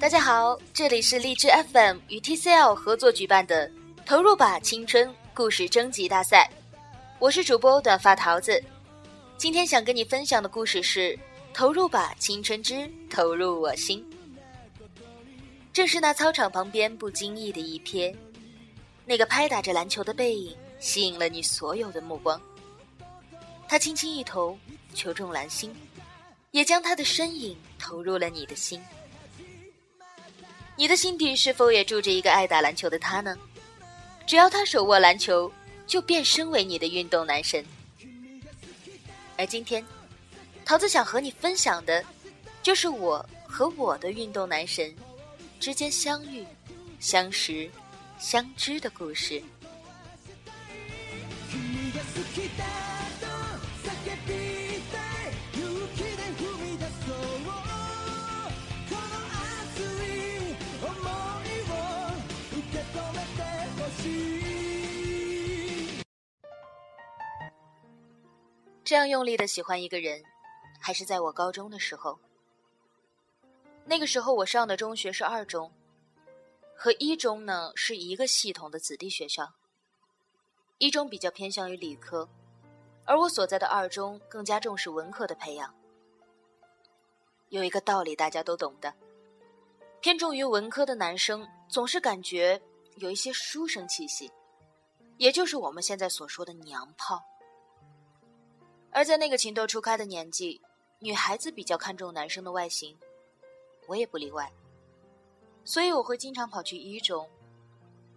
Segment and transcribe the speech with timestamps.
[0.00, 3.70] 大家好，这里是荔枝 FM 与 TCL 合作举办的
[4.06, 6.50] “投入吧青春”故事征集大赛，
[7.18, 8.64] 我是主播短发桃子。
[9.36, 11.12] 今天想跟你分享的故事是
[11.52, 14.02] 《投入吧青春之投入我心》。
[15.70, 18.16] 正是那操场旁边不经意的一瞥，
[19.04, 22.40] 那个拍打着篮球的背影吸引了你所有的目光。
[23.68, 24.58] 他轻轻一投，
[24.94, 25.70] 球中篮心，
[26.52, 28.80] 也将他的身影投入了你的心。
[30.80, 33.36] 你的心底是否也住着一个爱打篮球的他呢？
[34.26, 35.52] 只要他手握篮球，
[35.86, 37.62] 就变身为你的运动男神。
[39.36, 39.84] 而今天，
[40.64, 42.02] 桃子想和你分享的，
[42.62, 44.96] 就是我和我的运动男神
[45.60, 46.46] 之间相遇、
[46.98, 47.70] 相识、
[48.18, 49.42] 相知的故事。
[68.90, 70.20] 这样用力的喜欢一个人，
[70.80, 72.18] 还是在我高中的时候。
[73.84, 75.70] 那个时候我上的中学是二中，
[76.74, 79.48] 和一中呢是一个系统的子弟学校。
[80.78, 82.28] 一中比较偏向于理科，
[83.04, 85.72] 而我所在的二中更加重视文科的培养。
[87.50, 88.92] 有一个道理大家都懂的，
[90.00, 92.60] 偏重于文科的男生总是感觉
[92.96, 94.28] 有一些书生气息，
[95.16, 97.22] 也就是我们现在所说的娘炮。
[98.92, 100.60] 而在那个情窦初开的年纪，
[100.98, 102.98] 女孩子比较看重男生的外形，
[103.86, 104.50] 我也不例外。
[105.64, 107.28] 所以我会经常跑去一中，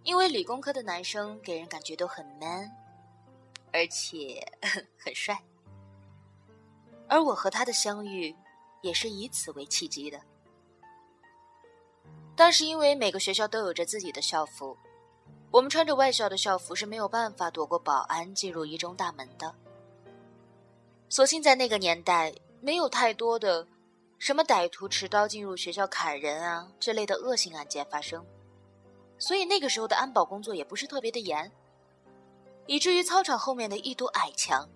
[0.02, 2.70] 因为理工科的男生给人感觉都很 man，
[3.72, 4.44] 而且
[4.98, 5.40] 很帅。
[7.06, 8.34] 而我和他的相遇，
[8.82, 10.20] 也是以此为契机的。
[12.34, 14.76] 但是因为每个学校都有着自己的校服，
[15.52, 19.54] 我们穿着外校的校服是没有办法躲过保安进入一中大门的。
[21.14, 23.64] 所幸在那个年代，没有太多的
[24.18, 28.26] 什么歹徒持刀进入学校砍人啊这类的恶性案件发生，
[29.16, 31.52] 所以那个时候的安保工作也不是特别的严，
[32.66, 34.68] 以至于操场后面的一堵矮墙，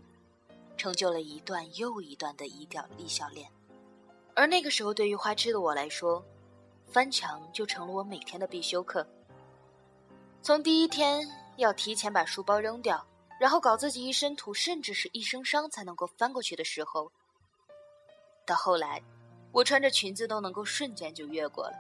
[0.77, 3.51] 成就了一段又一段的一条立笑链。
[4.37, 6.25] 而那个时候，对于花痴的我来说，
[6.87, 9.05] 翻墙就成了我每天的必修课。
[10.41, 13.05] 从第一天要提前把书包扔掉。
[13.39, 17.13] 然后搞自己一身土，甚至是一身伤才能够翻过去的时候，
[18.45, 19.01] 到后来，
[19.53, 21.77] 我穿着裙子都能够瞬间就越过了。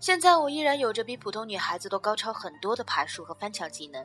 [0.00, 4.04] 现在我依然有着比普通女孩子都高超很多的爬树和翻墙技能，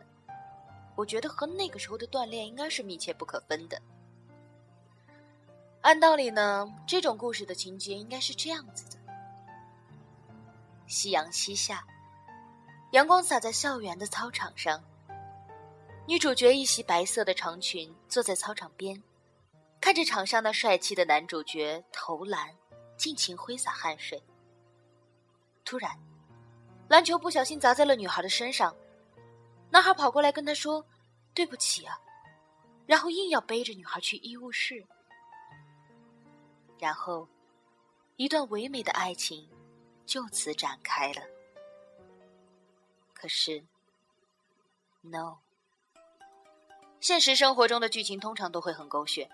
[0.95, 3.81] 我觉得和那个时候的锻炼应该是密切不可分的。
[5.81, 8.97] 按道理呢，这种故事的情节应该是这样子的：
[10.85, 11.83] 夕阳西下，
[12.91, 14.79] 阳光洒在校园的操场上。
[16.07, 19.03] 女主角一袭白色的长裙，坐在操场边，
[19.81, 22.55] 看着场上那帅气的男主角投篮，
[22.95, 24.23] 尽情挥洒汗水。
[25.65, 25.91] 突然，
[26.87, 28.73] 篮球不小心砸在了女孩的身上，
[29.69, 30.85] 男孩跑过来跟她说
[31.35, 31.99] ：“对不起啊。”
[32.87, 34.81] 然后硬要背着女孩去医务室。
[36.79, 37.27] 然后，
[38.15, 39.45] 一段唯美的爱情
[40.05, 41.21] 就此展开了。
[43.13, 43.61] 可是
[45.01, 45.39] ，no。
[47.07, 49.29] 现实生活中的剧情通常都会很狗血。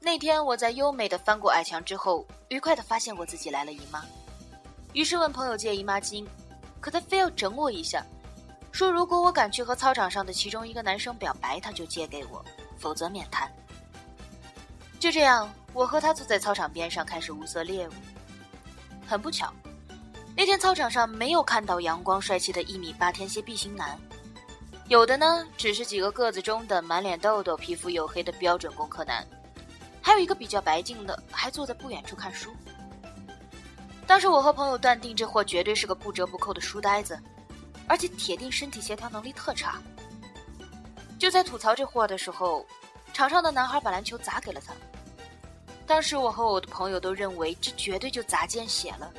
[0.00, 4.02] 那天我在优美的翻过矮墙之后，愉快的发现我自己来了姨妈，
[4.94, 6.26] 于是问朋友借姨妈巾，
[6.80, 8.02] 可他非要整我一下，
[8.72, 12.42] 说如果我敢去和操场上的其中一个男生表白，他就借给我，
[12.78, 13.52] 否则免谈。
[14.98, 17.92] 就这样，我和他坐在操场边上开始物色猎物。
[19.06, 19.52] 很不巧，
[20.34, 24.00] 那天操场上没有看到阳光帅气的一米八天蝎 B 型男。
[24.88, 29.26] 有的呢，只是几个个子中等、满脸痘痘、皮肤黝黑的标准工科男，
[30.00, 32.54] 还有一个比较白净的，还坐在不远处看书。
[34.06, 37.18] 当时我和朋友断定，这货绝对是个不折不扣的书呆子，
[37.88, 39.82] 而且铁定身体协调能力特差。
[41.18, 42.64] 就在吐槽这货的时候，
[43.12, 44.72] 场上的男孩把篮球砸给了他。
[45.84, 49.12] 当时我和我的朋友都认为这绝对就砸见血了，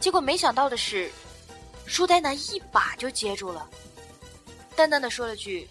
[0.00, 1.10] 结果没想到的是，
[1.84, 3.68] 书呆男一把就接住了。
[4.76, 5.68] 淡淡的说了句：“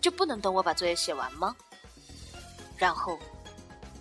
[0.00, 1.54] 就不能等我把作业写完吗？”
[2.76, 3.18] 然后，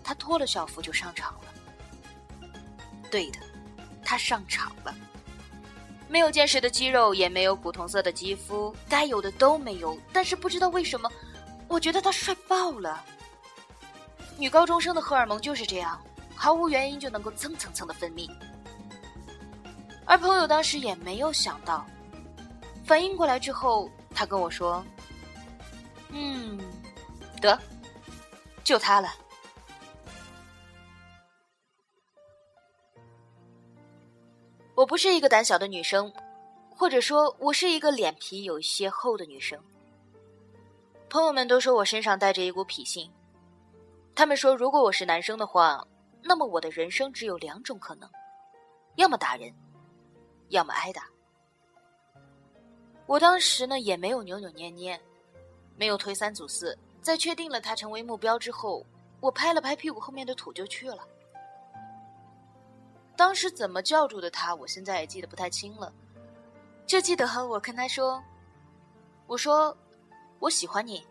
[0.03, 2.49] 他脱了校服就上场了。
[3.09, 3.39] 对的，
[4.03, 4.93] 他上场了。
[6.09, 9.99] 没有坚实的肌肉，也没有古铜色的肌肤，该有的都没有。
[10.13, 11.11] 但是不知道为什么，
[11.67, 13.03] 我觉得他帅爆了。
[14.37, 15.99] 女高中生的荷尔蒙就是这样，
[16.35, 18.29] 毫无原因就能够蹭蹭蹭的分泌。
[20.05, 21.85] 而朋友当时也没有想到，
[22.87, 24.81] 反应过来之后，他跟我说
[26.09, 26.57] ：“嗯，
[27.41, 27.59] 得，
[28.63, 29.09] 就他了。”
[34.73, 36.09] 我不是一个胆小的女生，
[36.69, 39.61] 或者说，我是一个脸皮有些厚的女生。
[41.09, 43.11] 朋友们都说我身上带着一股痞性，
[44.15, 45.85] 他们说，如果我是男生的话，
[46.23, 48.09] 那么我的人生只有两种可能：
[48.95, 49.53] 要么打人。
[50.49, 51.03] 要么挨打。
[53.07, 54.99] 我当时呢也没有扭扭捏捏，
[55.77, 58.85] 没有推三阻四，在确定了他成为目标之后，
[59.21, 61.07] 我拍了拍屁股后面的土就去了。
[63.15, 65.91] 当时怎么叫住的他，我现在也记得不太清了，
[66.85, 68.21] 就记得我跟他说
[69.25, 69.75] ：“我说
[70.39, 71.03] 我喜欢你，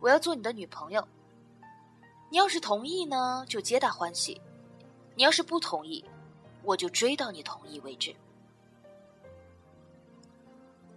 [0.00, 1.06] 我要做你的女朋友。
[2.30, 4.40] 你要是同意呢，就皆大欢喜；
[5.14, 6.04] 你要是不同意，
[6.64, 8.12] 我就追到你同意为止。”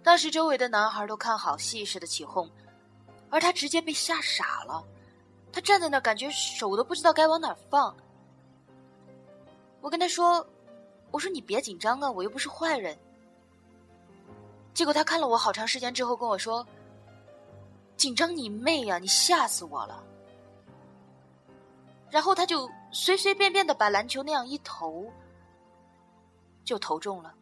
[0.02, 2.50] 当时周围的男孩都看好戏似的起哄，
[3.28, 4.82] 而他直接被吓傻了。
[5.52, 7.94] 他站在那儿，感觉手都不知道该往哪放。
[9.80, 10.46] 我跟他说
[11.10, 12.96] ：“我说你别紧张啊，我又不是坏人。”
[14.72, 16.66] 结果他看了我好长时间之后跟我说
[17.96, 20.02] ：“紧张你妹呀，你吓死我了。”
[22.08, 25.12] 然后他就随随便便的把篮球那样一投，
[26.64, 27.34] 就投中了。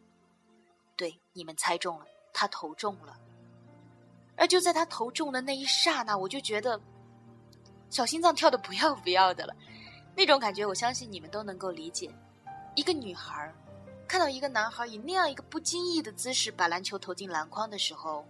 [0.95, 2.05] 对，你们猜中了。
[2.33, 3.17] 他投中了，
[4.35, 6.79] 而就在他投中的那一刹那，我就觉得
[7.89, 9.55] 小心脏跳的不要不要的了。
[10.15, 12.13] 那种感觉，我相信你们都能够理解。
[12.75, 13.53] 一个女孩
[14.07, 18.25] 看到一个男孩以那样一个不经意的姿势把篮球投进篮筐的时候，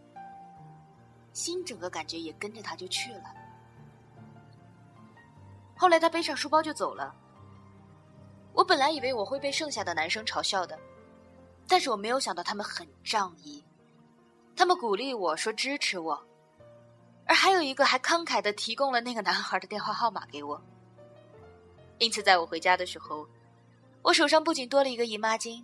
[1.34, 3.24] 心整个感觉也跟着他就去了。
[5.75, 7.16] 后来他背上书包就走了。
[8.54, 10.78] 我本来以为我会被剩下的男生嘲笑的，
[11.68, 13.63] 但是我没有想到他们很仗义。
[14.60, 16.22] 他们鼓励我说支持我，
[17.26, 20.62] 而还有一个还慷慨的提供了那个男孩的电话号码给我。
[21.98, 23.26] 因此，在我回家的时候，
[24.02, 25.64] 我手上不仅多了一个姨妈巾，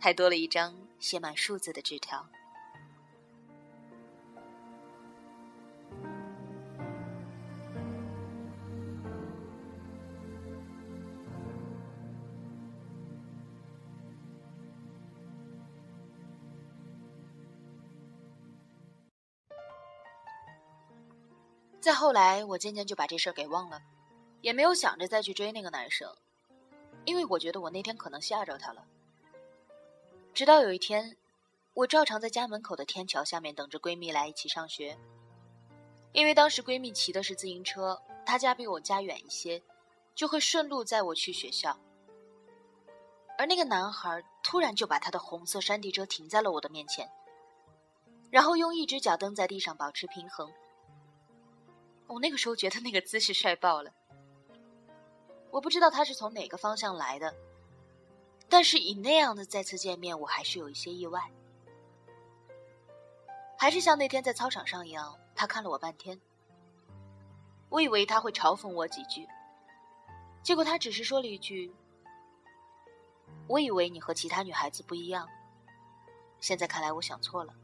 [0.00, 2.26] 还多了一张写满数字的纸条。
[21.84, 23.78] 再后来，我渐渐就把这事儿给忘了，
[24.40, 26.10] 也没有想着再去追那个男生，
[27.04, 28.82] 因为我觉得我那天可能吓着他了。
[30.32, 31.14] 直到有一天，
[31.74, 34.96] 我照常在家门口的天桥下面等着闺蜜来一起上学，
[36.12, 39.62] 因为当时闺蜜骑的是自行车，她家比我家远一些，
[40.14, 41.78] 就会顺路载我去学校。
[43.36, 47.06] 而那个男孩突然就把他的红色山地车停在了我的面前，
[48.30, 50.50] 然后用一只脚蹬在地上保持平衡。
[52.06, 53.90] 我那个时候觉得那个姿势帅爆了。
[55.50, 57.34] 我不知道他是从哪个方向来的，
[58.48, 61.30] 但是以那样的再次见面，我还是有一些意外。
[63.56, 66.20] 还是像那天在操场上一样，他看了我半天。
[67.70, 69.26] 我以为他会嘲讽我几句，
[70.42, 71.72] 结果他只是说了一句
[73.48, 75.28] ：“我以为你和其他女孩子不一样，
[76.40, 77.54] 现在看来我想错了。”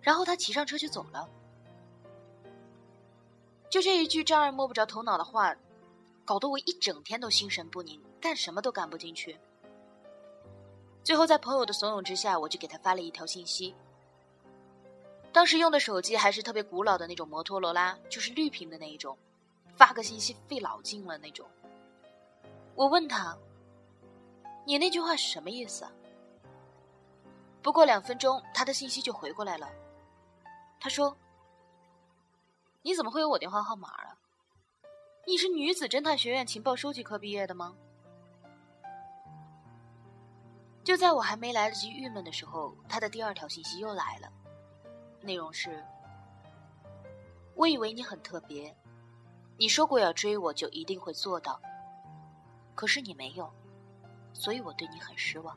[0.00, 1.28] 然后他骑上车就走了。
[3.70, 5.54] 就这一句丈二摸不着头脑的话，
[6.24, 9.38] 搞得我一整天都心神不宁，干什么都干不进去。
[11.04, 13.72] 最后在朋友的怂恿之下，我就给他发了一条信息。
[15.32, 19.16] 当时用的手机还是特别古老的那种摩托罗拉，就是绿屏的那一种，
[19.76, 21.48] 发个信息费老劲了那种。
[22.74, 23.38] 我问他
[24.66, 25.86] ：“你那句话是什么意思？”
[27.62, 29.68] 不过两分钟，他的信息就回过来了。
[30.80, 31.16] 他说。
[32.82, 34.16] 你怎么会有我电话号码啊？
[35.26, 37.76] 你是女子侦探学院情报收集科毕业的吗？
[40.82, 44.32] 就在我还没来得及郁闷的时候，他的第二条信息又来了，
[45.20, 45.84] 内容是：
[47.54, 48.74] 我以为你很特别，
[49.58, 51.60] 你说过要追我就一定会做到，
[52.74, 53.52] 可是你没有，
[54.32, 55.56] 所以我对你很失望。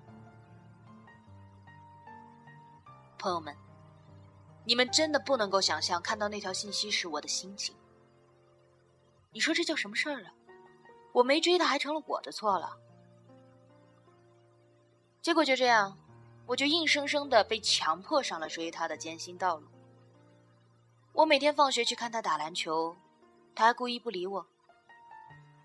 [3.17, 3.55] 朋友们。
[4.65, 7.75] 你们真的不能够想象看到那条信息时我的心情。
[9.31, 10.33] 你说这叫什么事儿啊？
[11.11, 12.77] 我没追他，还成了我的错了。
[15.21, 15.97] 结果就这样，
[16.45, 19.67] 我就硬生生的被强迫上了追他的艰辛道路。
[21.13, 22.95] 我每天放学去看他打篮球，
[23.55, 24.45] 他还故意不理我。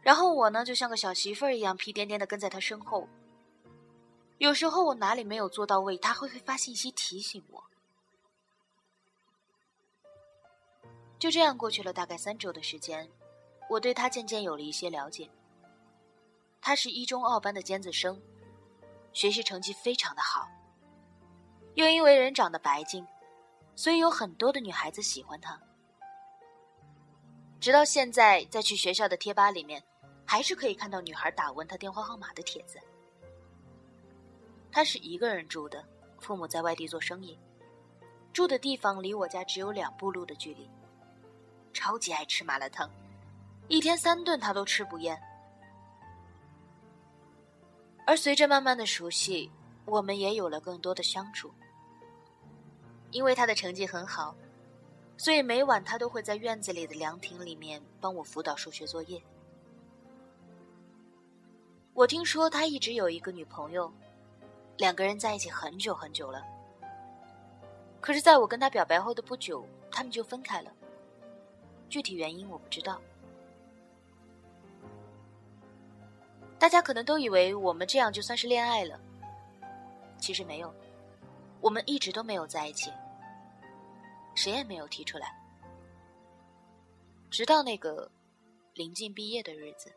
[0.03, 3.09] 然后我呢，就像个小媳妇儿一样，屁颠颠的跟在他身后。
[4.39, 7.65] 有时候我哪里没有做到位，他会会发信息提醒我。
[11.19, 13.09] 就这样过去了大概三周的时间，
[13.69, 15.29] 我对他渐渐有了一些了解。
[16.61, 18.21] 他是一中二班的尖子生，
[19.13, 20.49] 学习成绩非常的好，
[21.75, 23.07] 又因为人长得白净，
[23.75, 25.61] 所以有很多的女孩子喜欢他。
[27.61, 29.83] 直到现在，在去学校的贴吧里面，
[30.25, 32.79] 还是可以看到女孩打问他电话号码的帖子。
[34.71, 35.85] 他是一个人住的，
[36.21, 37.37] 父母在外地做生意，
[38.33, 40.71] 住的地方离我家只有两步路的距离。
[41.79, 42.91] 超级爱吃麻辣烫，
[43.69, 45.17] 一天三顿他都吃不厌。
[48.05, 49.49] 而随着慢慢的熟悉，
[49.85, 51.55] 我们也有了更多的相处。
[53.13, 54.35] 因为他的成绩很好，
[55.17, 59.23] 所以每晚他都会在院子里的凉亭里面帮我辅导数学作业。
[61.95, 63.91] 我听说他一直有一个女朋友，
[64.79, 66.43] 两个人在一起很久很久了。
[68.01, 70.73] 可是，在我跟他表白后的不久，他们就分开了。
[71.89, 73.01] 具体原因我不知道。
[76.59, 78.99] 大家可能都以为我们这样就算是恋爱了，
[80.19, 80.75] 其实没有，
[81.61, 82.91] 我们一直都没有在一起，
[84.35, 85.33] 谁也没有提出来，
[87.31, 88.11] 直到那个
[88.75, 89.93] 临近毕业的日子。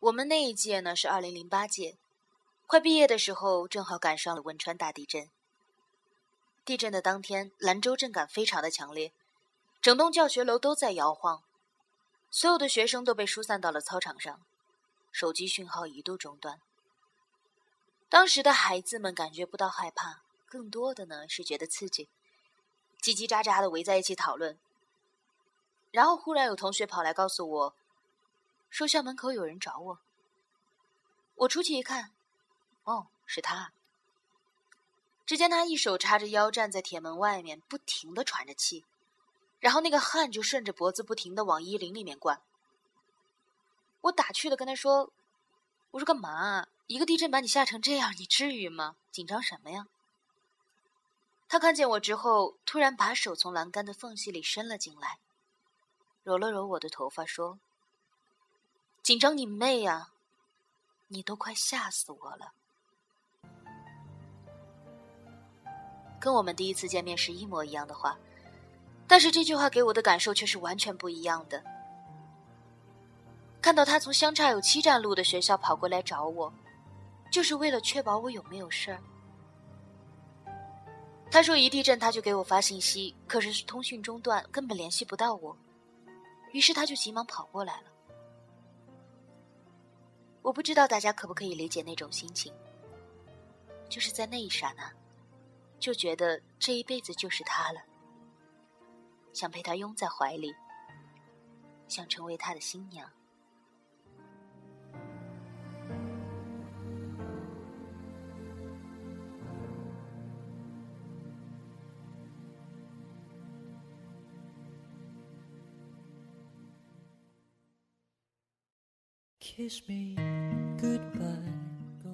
[0.00, 1.96] 我们那一届呢是二零零八届，
[2.66, 5.30] 快毕业的时候正好赶上了汶川大地震。
[6.64, 9.12] 地震的当天，兰州震感非常的强烈，
[9.82, 11.42] 整栋教学楼都在摇晃，
[12.30, 14.40] 所有的学生都被疏散到了操场上，
[15.12, 16.62] 手机讯号一度中断。
[18.08, 22.08] 当时的孩子们感觉不到害怕，更多的呢是觉得刺激，
[23.02, 24.58] 叽叽喳喳的围在一起讨论。
[25.90, 27.74] 然后忽然有同学跑来告诉我，
[28.70, 29.98] 说校门口有人找我。
[31.34, 32.13] 我出去一看，
[32.84, 33.72] 哦，是他。
[35.26, 38.84] 只见他一手叉着腰站在铁门外面，不停的喘着气，
[39.58, 42.42] 然后那个汗就顺着脖子不停的往衣领里面灌。
[44.02, 45.10] 我打趣的跟他说
[45.92, 46.66] ：“我说干嘛？
[46.86, 48.96] 一个地震把你吓成这样，你至于吗？
[49.10, 49.86] 紧张什么呀？”
[51.48, 55.18] 他看见我之后，突然把手从栏杆的缝隙里伸了进来，
[56.22, 57.58] 揉了揉我的头发，说
[59.02, 60.10] ：“紧张你妹呀！
[61.08, 62.52] 你都快吓死我了。”
[66.24, 68.16] 跟我们第一次见面时一模一样的话，
[69.06, 71.62] 但是这句话给我的感受却是完全不一样的。
[73.60, 76.50] 看到他从相差有七站路的学校跑过来找我，
[77.30, 78.98] 就是为了确保我有没有事儿。
[81.30, 85.54] 他说一地震他就给我发信息，可是通讯中断，根本联系不到我，
[86.52, 87.90] 于是他就急忙跑过来了。
[90.40, 92.50] 我不知道大家可不可以理解那种心情，
[93.90, 94.90] 就是在那一刹那。
[95.84, 97.78] 就觉得这一辈子就是他了，
[99.34, 100.50] 想被他拥在怀里，
[101.86, 103.06] 想成为他的新娘。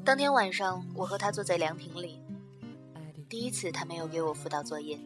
[0.04, 2.20] 当天晚上，我和他坐在凉亭里。
[3.30, 4.98] 第一次，他没有给我辅导作业，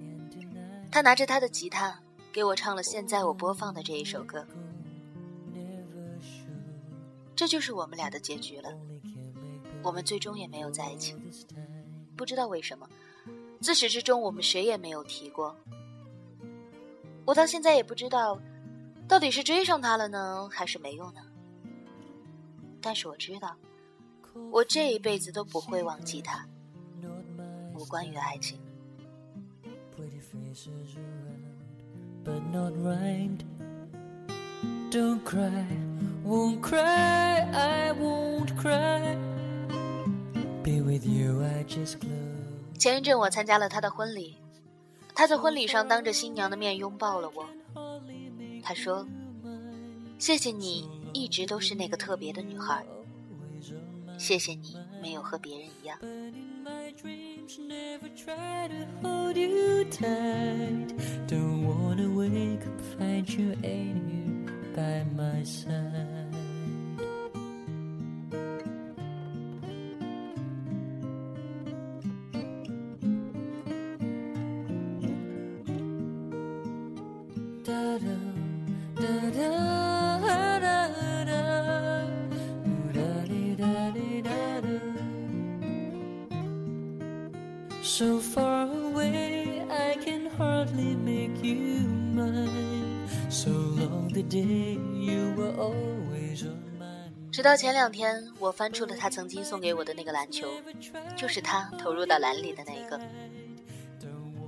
[0.90, 1.94] 他拿着他的吉他
[2.32, 4.42] 给我唱了现在我播放的这一首歌。
[7.36, 8.70] 这就是我们俩的结局了。
[9.82, 11.14] 我们最终也没有在一起，
[12.16, 12.88] 不知道为什么，
[13.60, 15.54] 自始至终我们谁也没有提过。
[17.26, 18.40] 我到现在也不知道，
[19.06, 21.20] 到底是追上他了呢，还是没有呢？
[22.80, 23.54] 但是我知道，
[24.50, 26.48] 我这一辈子都不会忘记他。
[27.74, 28.58] 无关于爱情。
[42.78, 44.36] 前一阵我参加了他的婚礼，
[45.14, 47.46] 他在婚礼上当着新娘的面拥抱了我。
[48.62, 49.06] 他说
[50.18, 52.84] ：“谢谢你一直都是那个特别的女孩，
[54.16, 55.98] 谢谢你没有和别人一样。”
[57.68, 60.94] never try to hold you tight.
[61.26, 66.13] Don't wanna wake up, find you ain't here by my side.
[87.84, 93.06] So far away I can hardly make you mine.
[93.28, 97.12] So long the day you were always on mine.
[97.30, 100.48] 直到前两天，我翻出了他曾经送给我的那个篮球，
[101.14, 102.98] 就是他投入到篮里的那一个。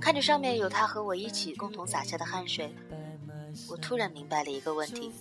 [0.01, 2.73] 看着上面有他和我一起共同洒下的汗水，
[3.69, 5.11] 我突然明白了一个问题。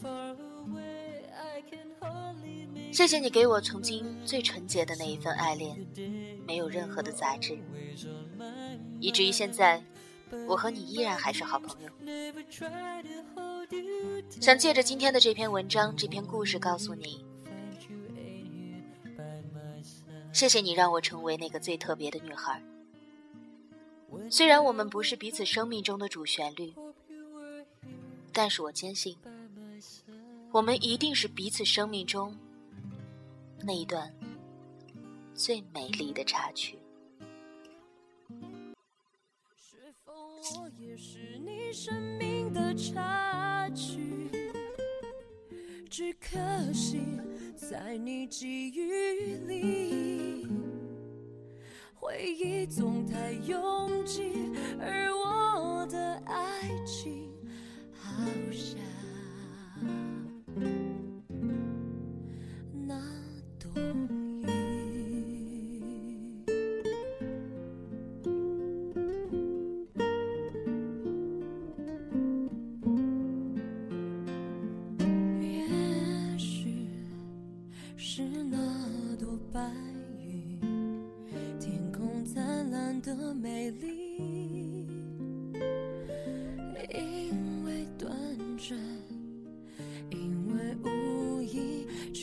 [2.97, 5.87] 谢谢你给我曾经最纯洁的那一份爱恋，
[6.47, 7.59] 没有任何的杂质，
[9.01, 9.85] 以至于现在，
[10.49, 11.91] 我和你依然还是好朋友。
[14.41, 17.23] 想借着今天的这篇文章、这篇故事，告诉你，
[20.33, 22.63] 谢谢你让我成为那个最特别的女孩。
[24.31, 26.73] 虽然我们不是彼此生命中的主旋律，
[28.33, 29.15] 但是我坚信，
[30.51, 32.35] 我们一定是彼此生命中。
[33.63, 34.13] 那一段
[35.35, 36.79] 最美丽的插曲。
[39.57, 40.13] 是否
[40.61, 44.31] 我也是你生命的插曲？
[45.91, 46.39] 只可
[46.73, 47.01] 惜
[47.57, 50.47] 在你记忆里，
[51.95, 54.46] 回忆总太拥挤，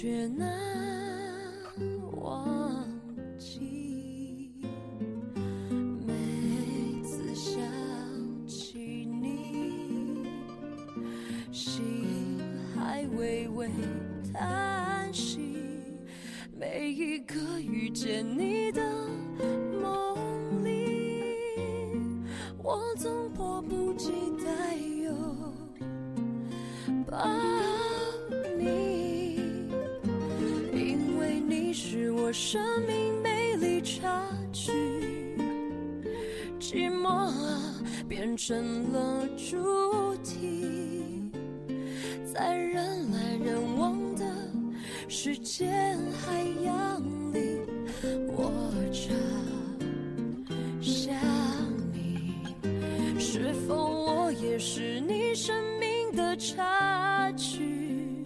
[0.04, 0.83] 却难
[38.36, 41.30] 成了主题，
[42.34, 44.26] 在人来人往的
[45.08, 47.60] 时间海洋里，
[48.36, 48.52] 我
[48.92, 49.14] 找
[50.82, 51.14] 想
[51.94, 52.44] 你，
[53.20, 58.24] 是否我也是你生命的插曲？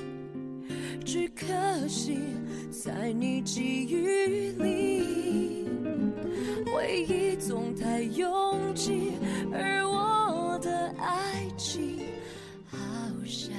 [1.06, 2.18] 只可惜。
[2.70, 5.47] 在你记忆里，
[6.78, 9.14] 回忆总太拥挤，
[9.52, 11.98] 而我的爱情
[12.70, 12.78] 好
[13.26, 13.52] 像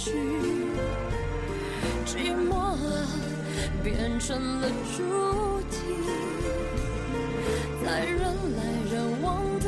[0.00, 0.10] 插曲。
[3.82, 5.02] 变成了主
[5.70, 5.76] 题，
[7.82, 8.20] 在人
[8.56, 8.60] 来
[8.92, 9.66] 人往的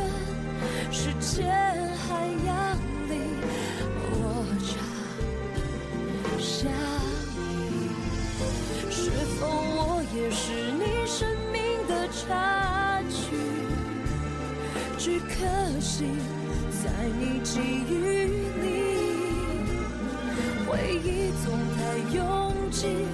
[0.90, 2.77] 世界海洋
[3.09, 3.11] 里，
[4.11, 4.14] 我
[4.61, 4.71] 找
[6.38, 6.71] 想
[7.37, 7.88] 你，
[8.90, 9.81] 是否我
[10.14, 10.45] 也是
[10.79, 13.35] 你生命的插曲？
[14.99, 15.35] 只可
[15.81, 16.05] 惜
[16.85, 16.85] 在
[17.18, 17.90] 你记忆
[18.61, 18.82] 里，
[20.72, 23.06] 回忆总太拥挤。